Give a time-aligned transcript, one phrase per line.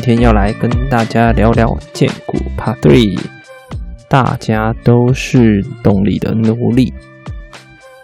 [0.00, 3.18] 今天要来跟大家聊聊荐骨 Part Three，
[4.08, 6.94] 大家都是动力的奴隶。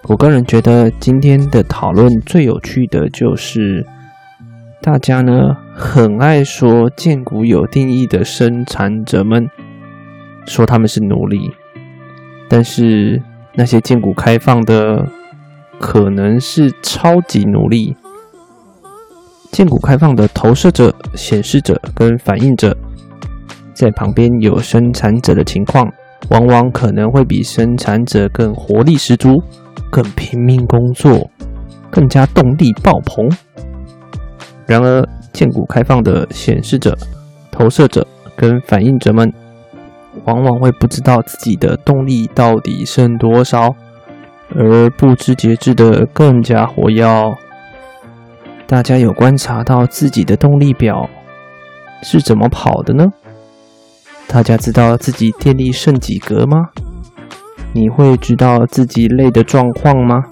[0.09, 3.87] 我个人觉得今天的讨论最有趣的就是，
[4.83, 9.49] 大家呢很爱说荐骨有定义的生产者们，
[10.47, 11.53] 说他们是奴隶，
[12.49, 13.23] 但是
[13.55, 15.07] 那些荐骨开放的
[15.79, 17.97] 可能是超级奴隶。
[19.55, 22.77] 荐骨开放的投射者、显示者跟反映者，
[23.73, 25.89] 在旁边有生产者的情况，
[26.31, 29.41] 往往可能会比生产者更活力十足、
[29.93, 31.31] 更拼命工作、
[31.89, 33.31] 更加动力爆棚。
[34.67, 36.99] 然而，荐骨开放的显示者、
[37.53, 39.33] 投射者跟反映者们，
[40.25, 43.73] 往往会不知道自己的动力到底剩多少，
[44.53, 47.05] 而不知节制的更加活跃。
[48.67, 51.09] 大家有观察到自己的动力表
[52.03, 53.07] 是怎么跑的呢？
[54.27, 56.71] 大家知道自己电力剩几格吗？
[57.73, 60.25] 你会知道自己累的状况吗？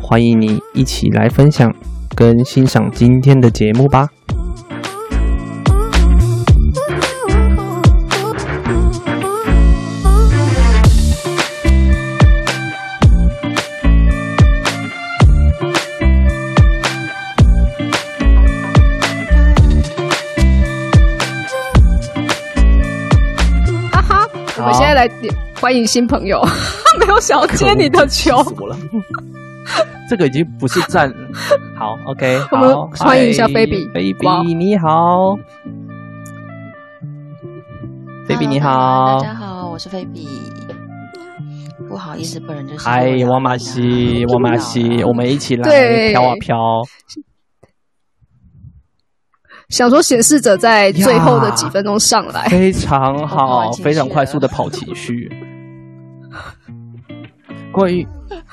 [0.00, 1.72] 欢迎你一起来分享
[2.16, 4.08] 跟欣赏今天的节目吧。
[25.06, 25.10] 在
[25.60, 26.40] 欢迎新朋友，
[26.98, 28.36] 没有想要接你的球。
[30.08, 31.12] 这个已经不是站。
[31.76, 33.86] 好，OK，好，我们欢迎一下菲比。
[33.92, 35.36] 菲比你好，
[38.26, 40.26] 菲比你好，大家好，我是菲比。
[41.88, 42.88] 不好意思，本人就是。
[42.88, 46.56] 嗨，王马西，王马西，我们一起来飘啊飘。
[49.74, 55.28] 想说显示者在最后的几分钟上来，非常好，非常快速的跑情绪。
[57.72, 58.06] 关于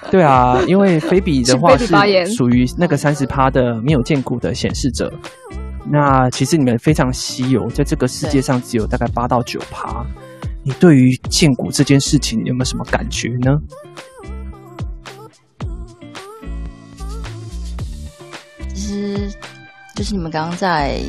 [0.10, 1.86] 对啊，因为菲比的话 是
[2.34, 5.14] 属于那个三十趴的没有见骨的显示者，
[5.92, 10.04] 那其实你们非常稀有，在这个世界上只有大概八到九趴。
[10.64, 13.56] 你对于见骨这件事情有没有什么感觉呢？
[20.02, 21.00] 就是你们刚刚在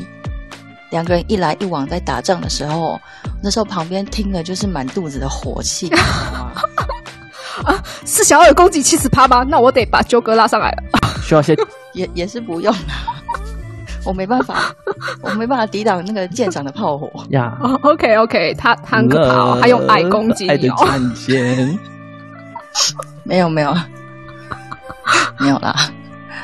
[0.91, 3.00] 两个人一来一往在打仗的时候，
[3.42, 5.88] 那时候旁边听的就是满肚子的火气。
[7.64, 9.47] 啊，是想要有攻击七十趴吗？
[9.48, 10.82] 那我得把纠哥拉上来了。
[11.25, 11.56] 需要些
[11.94, 12.92] 也也是不用的，
[14.04, 14.75] 我没办法，
[15.24, 17.56] 我没办法抵挡那个舰长的炮火呀。
[17.62, 17.66] Yeah.
[17.66, 20.76] Oh, OK OK，他他很可怕哦，他用爱攻击你哦。
[23.22, 23.74] 没有没有
[25.38, 25.74] 没有啦。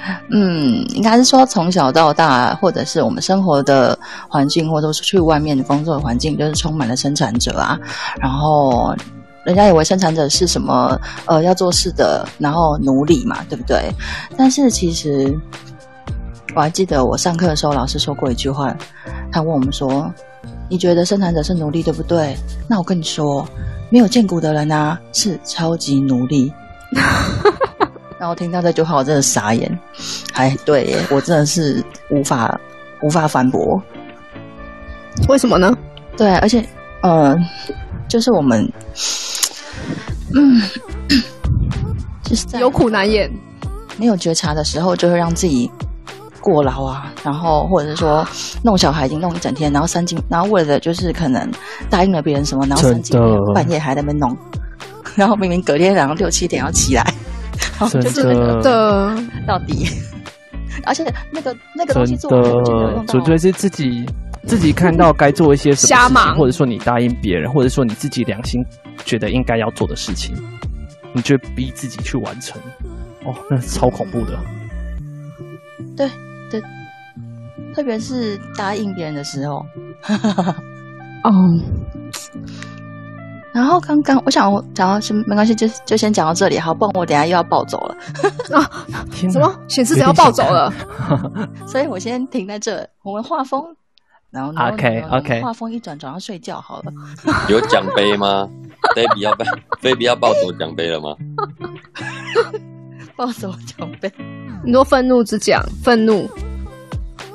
[0.30, 3.98] 嗯，应该是说从小到大，或者是我们生活的
[4.28, 7.78] 环境，或者是去外面工作的环境，就是充满了生产者啊。
[8.20, 8.94] 然后
[9.44, 10.98] 人家以为生产者是什么？
[11.26, 13.90] 呃，要做事的，然后奴隶嘛，对不对？
[14.36, 15.34] 但是其实
[16.54, 18.74] 我还记得我上课的时候，老师说过一句话，
[19.30, 20.12] 他问我们说
[20.68, 22.36] ：“你觉得生产者是奴隶，对不对？”
[22.68, 23.46] 那我跟你说，
[23.90, 26.52] 没有见骨的人啊，是超级奴隶。
[28.18, 29.78] 然后听到这句话，我真的傻眼。
[30.34, 32.58] 哎，对耶，我真的是无法
[33.02, 33.80] 无法反驳。
[35.28, 35.76] 为什么呢？
[36.16, 36.64] 对，而且，
[37.02, 37.36] 呃，
[38.08, 38.68] 就是我们，
[40.34, 40.60] 嗯，
[42.24, 43.30] 就是在有苦难言，
[43.98, 45.70] 没有觉察的时候，就会让自己
[46.40, 47.12] 过劳啊。
[47.22, 48.26] 然后，或者是说，
[48.64, 51.48] 弄小孩已经弄一整天，然后三更，然后为了就是可能
[51.88, 54.36] 答应了别人什么，然后三更半夜还在那边弄，
[55.14, 57.04] 然后明明隔天早上六七点要起来。
[57.90, 59.16] 真的，就是那个
[59.46, 59.86] 到底，
[60.86, 64.04] 而且那个那个东西做的，纯粹是自己
[64.44, 68.64] 自己看到该做一些什么事情，或者说你答应别人，或者说你自己良心
[69.04, 70.34] 觉得应该要做的事情，
[71.12, 72.60] 你就逼自己去完成。
[73.24, 74.38] 哦，那是超恐怖的。
[75.96, 76.08] 对
[76.50, 76.62] 对，
[77.74, 79.64] 特别是答应别人的时候。
[81.24, 81.30] 哦，
[83.58, 87.96] 然后刚刚我想我讲到什么没关系，就就先讲到这里，好，不然我等下又要暴走了。
[88.56, 88.70] 啊，
[89.28, 90.72] 什么显示者要暴走了？
[91.66, 93.60] 所以我先停在这，我们画风，
[94.30, 96.92] 然后 OK OK，画风一转，转到睡觉好了。
[97.50, 98.48] 有奖杯吗？
[98.94, 99.44] 菲比要被
[99.82, 101.16] 菲比要暴走奖杯了吗？
[103.16, 104.08] 暴走奖杯，
[104.64, 106.30] 你说愤怒之奖，愤怒，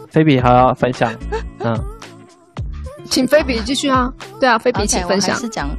[0.09, 1.13] 菲比还要分享，
[1.59, 1.77] 嗯，
[3.09, 4.09] 请菲比继续啊。
[4.39, 5.35] 对啊，菲比请分享。
[5.35, 5.69] Okay, 我还是讲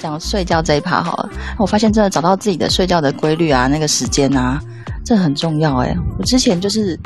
[0.00, 1.30] 讲睡觉这一趴好了。
[1.58, 4.60] 我发现真的找到自己的睡觉的规律啊，那个时间啊，
[5.04, 5.96] 这很重要哎。
[6.18, 6.98] 我之前就是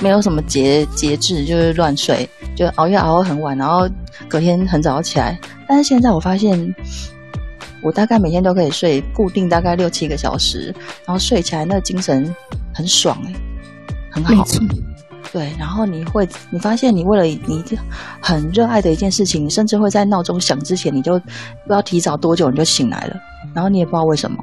[0.00, 3.88] 没有什么节节制，就是乱睡，就熬夜熬到很晚，然后
[4.28, 5.38] 隔天很早起来。
[5.68, 6.74] 但是现在我发现。
[7.80, 10.74] 我大概每天都可以睡固定大概六七个小时，
[11.06, 12.34] 然后睡起来那个精神
[12.74, 13.32] 很爽哎，
[14.10, 14.44] 很好。
[15.32, 17.62] 对，然后你会，你发现你为了你
[18.20, 21.28] 很热爱的一件事情，你甚至会在闹钟响之前，你就不
[21.66, 23.16] 知道提早多久你就醒来了，
[23.54, 24.42] 然后你也不知道为什么，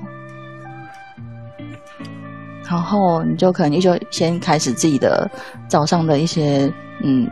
[2.70, 5.30] 然后你就可能就先开始自己的
[5.68, 6.72] 早上的一些
[7.04, 7.28] 嗯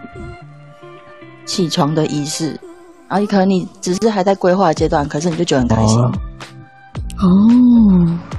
[1.45, 2.59] 起床的仪式。
[3.09, 6.00] 然后可能你只是还在规划阶段，可是你就觉得很开心。
[6.00, 6.11] 哦，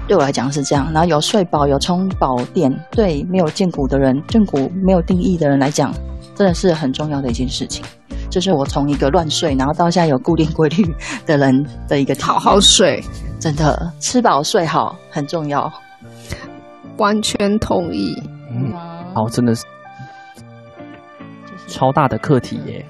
[0.07, 0.91] 对我来讲是这样。
[0.93, 5.93] 然后有睡饱，有充饱电，对没有荐骨的人，荐骨没有定义的人来讲，
[6.35, 7.85] 真的是很重要的一件事情。
[8.31, 10.85] 这、就是我从一个乱睡，然后到现在有固定规律
[11.25, 13.03] 的人的一个 好好睡，
[13.39, 15.73] 真的吃饱睡好很重要。
[16.97, 18.15] 完全同意。
[18.51, 18.73] 嗯，
[19.15, 19.65] 好，真的是
[21.67, 22.85] 超大的课题耶。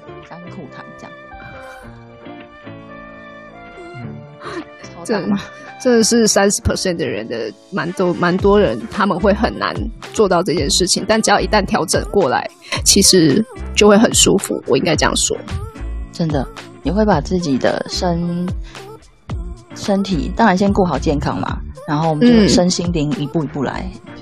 [5.04, 5.20] 这
[5.80, 9.74] 真的是三十 percent 的人的蛮多蛮多人，他们会很难
[10.12, 11.04] 做到这件事情。
[11.06, 12.48] 但只要一旦调整过来，
[12.84, 13.44] 其实
[13.74, 14.62] 就会很舒服。
[14.66, 15.36] 我应该这样说，
[16.12, 16.46] 真的，
[16.82, 18.48] 你会把自己的身
[19.74, 23.90] 身体，当然先顾好健康嘛，然后我们就身心灵一步一步来。
[24.06, 24.13] 嗯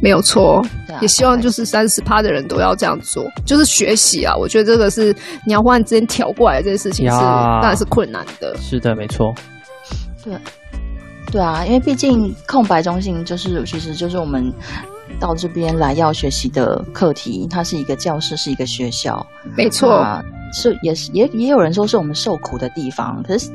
[0.00, 0.64] 没有错，
[1.00, 4.34] 也希望就是三十趴的人都要这样做，就是学习啊。
[4.34, 5.14] 我觉得这个是
[5.46, 8.56] 你要忽然之间调过来这件事情是当然是困难的。
[8.58, 9.34] 是的，没错。
[10.24, 10.34] 对，
[11.30, 14.52] 对啊，因为毕竟空白中心就是其实就是我们
[15.18, 19.26] 到这边来要学习的课题，它是一个教室，是一个学校。
[19.56, 20.04] 没错，
[20.52, 23.50] 是也是也也有人说是我们受苦的地方，可是。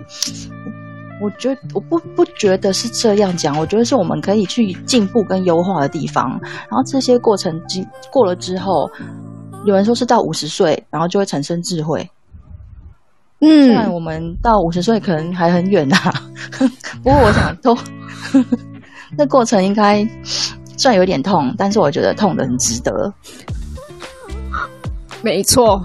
[1.21, 6.37] 我觉得我不不觉得是这样讲，我觉得是我们可以去进步跟优化的地方。
[6.41, 8.91] 然后这些过程经过了之后，
[9.65, 12.05] 有人说是到五十岁，然后就会产生智慧。
[13.39, 16.13] 嗯，虽然我们到五十岁可能还很远啊，
[17.01, 17.77] 不过我想都
[19.17, 20.05] 那过程应该
[20.77, 23.13] 虽然有点痛，但是我觉得痛的很值得。
[25.21, 25.81] 没错，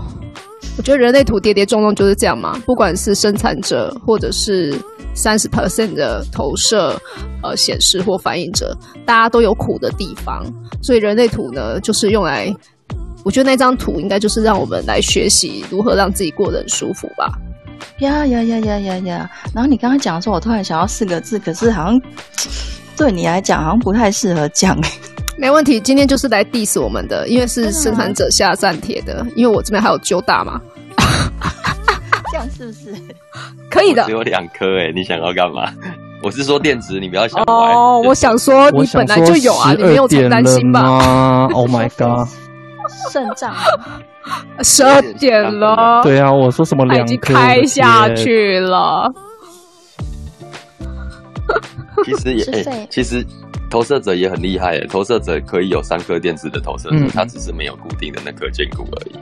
[0.76, 4.76] 我觉得人类图跌跌撞撞就是这样嘛，不管是生产者或者是。
[5.14, 7.00] 三十 percent 的投射，
[7.42, 10.44] 呃，显示或反映者，大家都有苦的地方，
[10.82, 12.54] 所以人类图呢，就是用来，
[13.24, 17.32] 我觉得那张图应该就是让我们来学习如何让自己过得很舒服吧。
[18.00, 19.30] 呀呀呀呀呀呀！
[19.54, 22.00] 然后你刚刚讲的时候，我突然想到四个字，可是好像
[22.96, 24.78] 对你来讲好像不太适合讲。
[25.38, 30.60] 没问题，今天就是来 diss 我们的，因为是生产者下站帖的，因为我这边还有揪大嘛。
[32.60, 32.94] 是不是
[33.70, 34.04] 可以的？
[34.04, 35.72] 只有两颗哎，你想要干嘛？
[36.22, 38.02] 我是说电池，你不要想哦。
[38.04, 41.46] 我想说，你本来就有啊，你没有太担心吧？
[41.54, 42.28] Oh my god！
[43.10, 43.54] 肾脏，
[44.62, 46.02] 十二点了。
[46.02, 47.04] 对啊，我说什么两颗？
[47.04, 49.10] 已经开下去了。
[52.04, 53.24] 其实也哎，其实
[53.70, 59.16] 投射者也很厉害哎，投射者可以有三颗电池的投射者，它只是没有固定的那颗剑骨而已。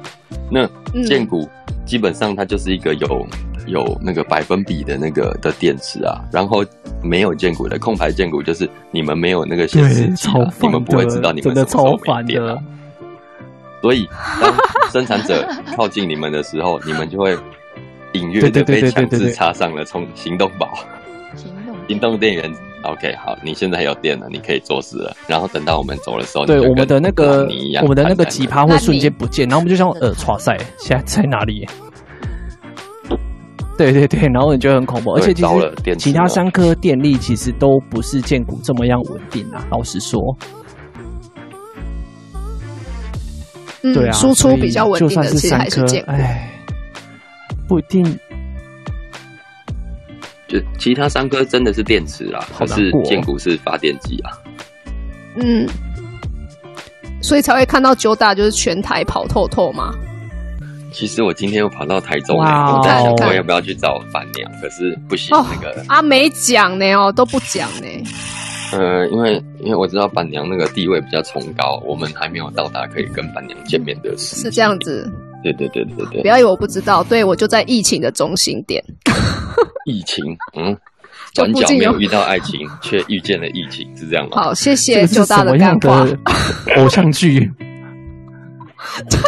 [0.51, 0.67] 那
[1.05, 1.49] 剑骨。
[1.89, 3.27] 基本上它就是一个有
[3.67, 6.63] 有那个百分比的那个的电池啊，然后
[7.03, 10.29] 没有荐股的空白荐股就是你们没有那个显示器，
[10.61, 12.63] 你们不会知道你们什么时候没电了。
[13.81, 14.07] 所以
[14.39, 14.55] 当
[14.93, 17.35] 生产者靠近你们的时候，你们就会
[18.13, 20.69] 隐约的被强制插上了充行动宝，
[21.89, 22.68] 行动电源。
[22.85, 25.15] OK，好，你现在有电了，你可以做事了。
[25.27, 27.43] 然后等到我们走的时候，对我们的那个
[27.83, 31.67] 我们的那个几趴会瞬间不见，然后我们就像呃，哇塞，现在在哪里？
[33.77, 39.65] 对对对，然后你觉得很恐怖，而且其实其他三颗电力其实都不是荐骨这么样稳定啊。
[39.71, 40.21] 老实说，
[43.83, 46.49] 对啊，输出比较稳定的其实还是荐骨，哎，
[47.69, 48.19] 不一定。
[50.49, 54.33] 就其他三颗真的是电池啦，可是荐骨是发电机啊。
[55.37, 55.69] 嗯，
[57.23, 59.95] 所以才会看到九大就是全台跑透透嘛。
[60.91, 67.87] 其实我今天又跑到台中了，哇我在想我要不要去找板娘，可是不行，哦、那个啊没讲呢哦，都不讲呢。
[68.73, 74.35] 呃，因为因为我知道板娘那个地位比较崇高，我们还没有到达可以跟板娘见面的时。
[74.37, 75.07] 是这样子。
[75.43, 76.23] 对对对对对。
[76.23, 78.83] 不要以为我不知道，对我就在疫情的中心点。
[79.89, 80.25] 疫情，
[80.57, 80.77] 嗯。
[81.35, 84.37] 转角没有遇到爱情， 却遇见了疫情，是这样吗？
[84.37, 86.07] 好，谢谢九大的干话。
[86.77, 87.41] 偶像剧。
[89.11, 89.19] 对，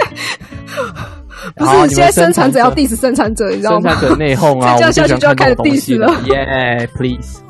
[1.55, 3.91] 不是现在生产者要 diss 生产者，你知道吗？
[3.91, 6.09] 生产者内讧啊，这样下去就要开始 diss 了。
[6.27, 7.41] 耶、yeah,，please。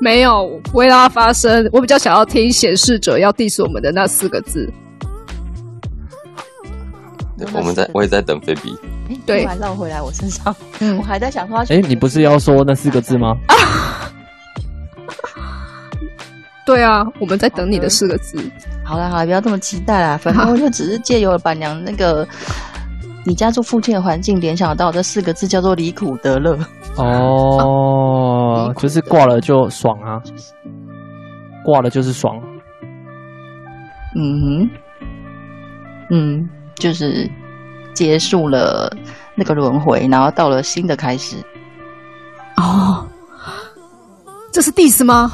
[0.00, 1.68] 没有，不会让它发生。
[1.72, 4.70] 我比较想要听显示者要 diss 我们的那四个字。
[7.52, 8.74] 我们在，我也在等菲比。
[9.26, 10.54] 对，突然绕回来我身上。
[10.80, 13.36] 嗯，我还在想说，哎，你不是要说那四个字吗？
[13.48, 13.54] 啊，
[16.66, 18.38] 对啊，我们在等你的四个字。
[18.84, 20.16] 好了好了，不要这么期待啦。
[20.22, 22.26] 反正我就只是借由板娘那个
[23.24, 26.58] 你家住附近的环境，联想到这四个字叫做离苦得乐。
[26.96, 30.22] 哦，就是挂了就爽啊，
[31.64, 32.40] 挂了就是爽。
[34.14, 34.70] 嗯哼，
[36.10, 36.48] 嗯。
[36.78, 37.26] 就是
[37.96, 38.94] 结束了
[39.34, 41.36] 那个轮回，然后到了新的开始。
[42.58, 43.06] 哦，
[44.52, 45.32] 这是 diss 吗？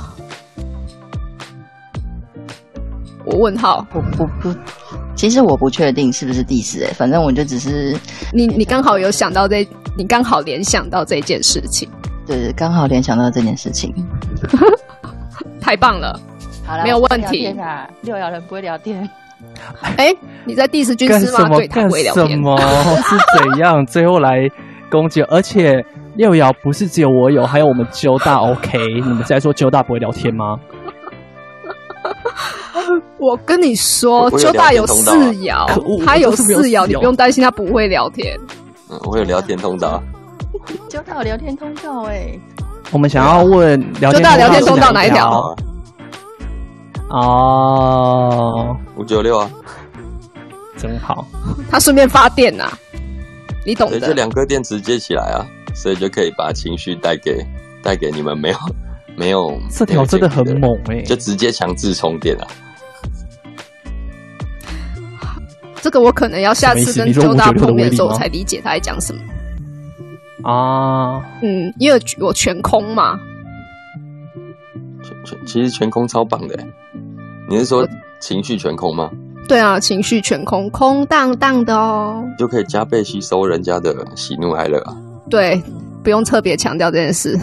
[3.25, 3.85] 我问号。
[3.92, 4.54] 我不不，
[5.16, 7.99] 其实我不确定是不是 diss 哎，反正我就只是
[8.33, 9.66] 你你刚好有想到这，
[9.99, 11.90] 你刚好联想到这件事情。
[12.25, 13.92] 对，刚好联想到这件事情。
[15.61, 16.19] 太棒了，
[16.64, 17.88] 好了，没有问题啊。
[18.02, 19.09] 六爻人不会聊天。
[19.96, 21.49] 哎、欸，你在 diss 军师吗？
[21.56, 22.28] 对，他不会聊天。
[22.28, 22.58] 什么？
[23.02, 23.84] 是怎样？
[23.87, 24.49] 最后来
[24.90, 25.22] 攻击？
[25.22, 25.84] 而且
[26.14, 28.37] 六爻不是只有我有，还有我们九大。
[28.38, 30.58] OK，你们在说九大不会聊天吗？
[33.18, 38.37] 我跟你说，九大有四爻，他有四爻，你不用担心他不会聊天。
[38.90, 40.02] 嗯，我有聊天通道。
[40.88, 42.40] 九大有聊天通道哎、欸。
[42.90, 45.54] 我们想要问，九大聊天通道哪一条？
[47.12, 49.50] 哦，五九六啊，
[50.78, 51.26] 真好。
[51.71, 52.78] 他顺便发电呐、啊，
[53.66, 54.00] 你懂的。
[54.00, 57.47] 这两颗电池接起来啊，所以就可以把情绪带给
[57.83, 58.57] 带给你们没有
[59.14, 59.61] 没有。
[59.71, 62.47] 这条真的很猛哎、欸，就直接强制充电啊。
[65.83, 69.21] 这个我可能要下次跟周大碰面的时候才理解他在讲什么
[70.50, 71.21] 啊。
[71.42, 73.21] 嗯，因为我全空嘛。
[75.02, 76.57] 全全其实全空超棒的。
[77.52, 77.87] 你是说
[78.18, 79.11] 情绪全空吗？
[79.47, 84.97] 对啊，情绪全空，空荡荡的哦，就可以加倍吸收人家的喜怒哀乐啊。
[85.28, 85.62] 对，
[86.02, 87.38] 不用特别强调这件事。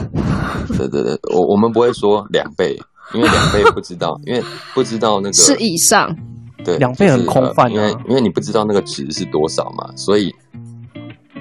[0.75, 2.75] 对对对，我我们不会说两倍，
[3.13, 6.09] 因为两倍不知道， 因为不知道那个是以上。
[6.65, 10.33] 对，两倍很空泛，因为因为你不知道那个值是多少嘛，所以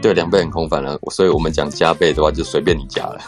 [0.03, 0.99] 对两倍很空泛了。
[1.11, 3.19] 所以我们讲加倍的话，就随便你加了。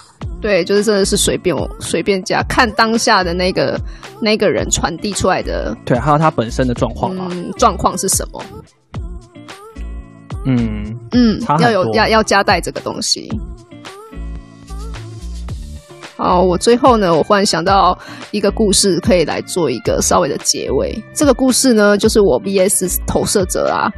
[0.41, 3.79] 对，就是真的是随便随便加，看当下的那个
[4.21, 8.43] 那个人传递出来的，对，还有他本身的状况嘛，嗯，状况是什么？
[10.47, 13.31] 嗯嗯，要有要要加带这个东西。
[16.17, 17.99] 好，我最后呢，我忽然想到
[18.31, 20.99] 一个故事，可以来做一个稍微的结尾。
[21.15, 23.91] 这个故事呢，就是我 VS 投射者啊。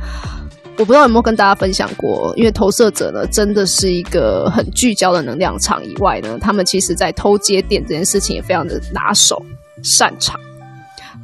[0.79, 5.85] 我不知道有没有跟大家分享过，因为投射者呢，真的是一个很聚焦的能量场。
[5.85, 9.41] 以外呢，他们其实在偷接电这件事情也非常的拿手、
[9.83, 10.41] 擅长。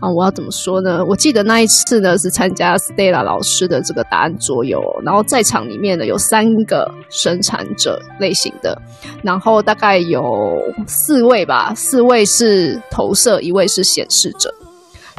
[0.00, 1.05] 啊，我要怎么说呢？
[1.05, 8.81] 我记得那一次呢，是参加 Stella 老师的这个答案桌游，然后在场里面呢有三个生产者类型的，
[9.25, 14.55] 然后大概有四位吧，四位是投射，一位是显示者。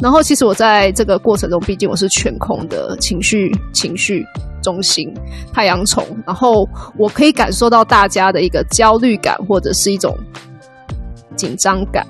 [0.02, 4.26] 然后，其实我在这个过程中，毕竟我是全空的情绪情绪
[4.64, 5.14] 中心
[5.54, 6.66] 太阳虫，然后
[6.98, 10.18] 我可以感受到大家的一个焦虑感，或者是一种
[11.36, 12.08] 紧张感。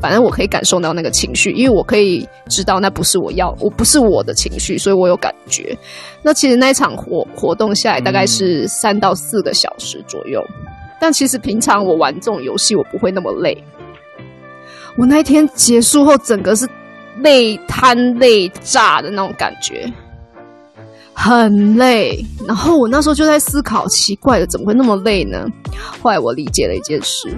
[0.00, 5.76] 反正我可以感受到那个情绪，因为我可以知道那不是我要，我不是我的情绪，所以我有感觉。
[6.22, 10.42] 那其实那一场活活动下来大概是三到四个小时左右，
[10.98, 13.62] 但其实平常我玩这种游戏，我不会那么累。
[14.96, 16.66] 我那一天结束后，整个是。
[17.22, 19.90] 累瘫累炸的那种感觉，
[21.12, 22.24] 很累。
[22.46, 25.46] 然后我那时候就在思考，奇怪的，怎么会那么累呢？
[26.02, 27.28] 后来我理解了一件事，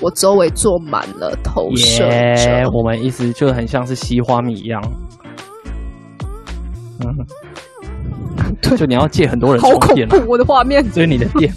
[0.00, 2.08] 我周围坐满了投射者。
[2.08, 4.82] Yeah, 我们意思就很像是吸花蜜一样。
[7.00, 7.26] 嗯，
[8.62, 11.52] 对，就你要借很多人好恐怖，我的画面，所以你的电。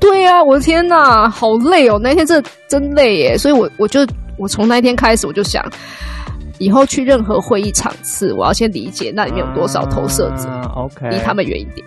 [0.00, 1.98] 对呀、啊，我的天哪，好累哦！
[2.00, 4.06] 那天真的真累耶，所以我我就。
[4.38, 5.64] 我从那一天开始，我就想，
[6.58, 11.86] 以后去任何会议场次，我要先理解那里面有多少投射者，OK，离他们远一点。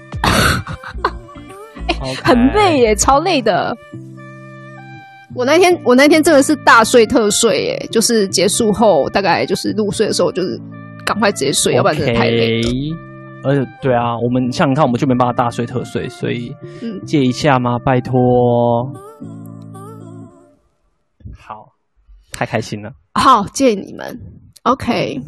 [1.88, 3.75] 哎.很累耶，超累的。
[5.34, 10.60] 我那天，我那天真的是大睡特睡耶，就是结束后大概就是入睡的时候，就是
[11.05, 11.77] 赶快直接睡，okay.
[11.77, 12.70] 要不然真的太累了。
[13.43, 16.53] 而且，对啊，我们像你看，我们就没办法大睡特睡，所以
[17.05, 18.91] 借一下嘛，拜托。
[22.41, 22.89] 太开心了。
[23.13, 24.19] 好，借你们。
[24.63, 25.21] OK，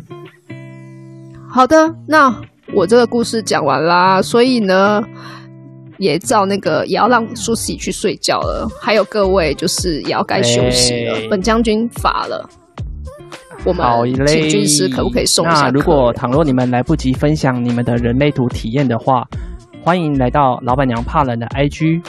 [1.47, 2.35] 好的，那
[2.73, 5.03] 我这个故事讲完啦，所以呢。
[5.99, 8.67] 也照那个，也要让苏西去睡觉了。
[8.81, 11.13] 还有各位，就是也要该休息了。
[11.15, 12.49] 欸、本将军乏了，
[13.63, 13.85] 我们
[14.25, 15.61] 请军师可不可以送一下？
[15.61, 19.23] 那如果倘若你们来不及分享你们的人类图体验的话，
[19.83, 22.03] 欢迎来到老板娘怕冷的 IG，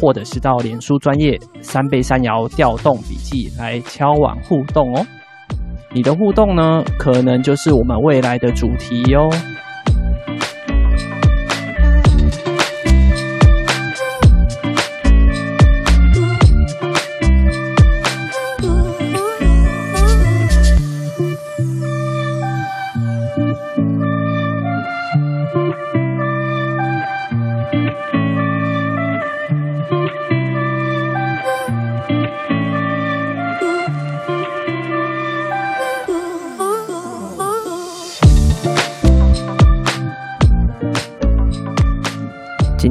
[0.00, 5.04] 或者是到脸书专业三倍三摇调动笔记来敲碗互动哦。
[5.92, 9.28] 你的互动呢，可能就是我们未来的主题哟。